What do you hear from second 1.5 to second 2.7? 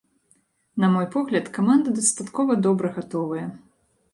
каманда дастаткова